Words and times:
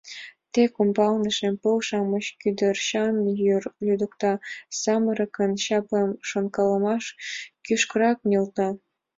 Тек 0.53 0.73
ӱмбалне 0.83 1.29
шем 1.37 1.55
пыл-шамыч, 1.61 2.25
кӱдырчан 2.41 3.15
йӱр 3.43 3.63
лӱдыкта, 3.85 4.33
Самырыкын 4.81 5.51
чапле 5.63 6.01
шонкалымаш 6.29 7.05
кӱшкырак 7.65 8.17
нӧлта. 8.29 8.67